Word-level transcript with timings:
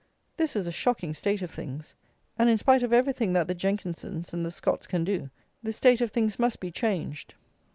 This 0.35 0.55
is 0.55 0.65
a 0.65 0.71
shocking 0.71 1.13
state 1.13 1.43
of 1.43 1.51
things; 1.51 1.93
and, 2.35 2.49
in 2.49 2.57
spite 2.57 2.81
of 2.81 2.91
everything 2.91 3.33
that 3.33 3.47
the 3.47 3.53
Jenkinsons 3.53 4.33
and 4.33 4.43
the 4.43 4.49
Scots 4.49 4.87
can 4.87 5.03
do, 5.03 5.29
this 5.61 5.75
state 5.75 6.01
of 6.01 6.09
things 6.09 6.39
must 6.39 6.59
be 6.59 6.71
changed. 6.71 7.35